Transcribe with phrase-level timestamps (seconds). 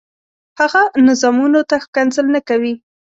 [0.59, 2.73] هغه نظامونو ته ښکنځل نه کوي.